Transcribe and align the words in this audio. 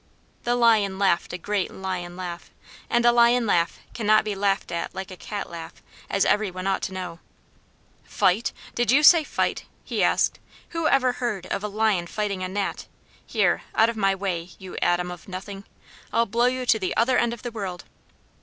The 0.45 0.55
Lion 0.55 0.97
laughed 0.97 1.31
a 1.31 1.37
great 1.37 1.71
lion 1.71 2.17
laugh, 2.17 2.49
and 2.89 3.05
a 3.05 3.11
lion 3.11 3.45
laugh 3.45 3.77
cannot 3.93 4.23
be 4.25 4.33
laughed 4.33 4.71
at 4.71 4.95
like 4.95 5.11
a 5.11 5.15
cat 5.15 5.47
laugh, 5.47 5.73
as 6.09 6.25
everyone 6.25 6.65
ought 6.65 6.81
to 6.89 6.91
know. 6.93 7.19
"Fight 8.03 8.51
did 8.73 8.89
you 8.89 9.03
say 9.03 9.23
fight?" 9.23 9.65
he 9.83 10.01
asked. 10.01 10.39
"Who 10.69 10.87
ever 10.87 11.11
heard 11.11 11.45
of 11.45 11.63
a 11.63 11.67
lion 11.67 12.07
fighting 12.07 12.41
a 12.43 12.47
gnat? 12.47 12.87
Here, 13.27 13.61
out 13.75 13.91
of 13.91 13.95
my 13.95 14.15
way, 14.15 14.49
you 14.57 14.75
atom 14.81 15.11
of 15.11 15.27
nothing! 15.27 15.65
I'll 16.11 16.25
blow 16.25 16.47
you 16.47 16.65
to 16.65 16.79
the 16.79 16.97
other 16.97 17.19
end 17.19 17.31
of 17.31 17.43
the 17.43 17.51
world." 17.51 17.83